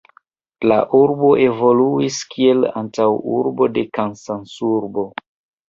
La 0.69 0.77
urbo 0.99 1.29
evoluis 1.49 2.17
kiel 2.33 2.67
antaŭurbo 2.83 3.71
de 3.79 3.87
Kansasurbo. 4.01 5.09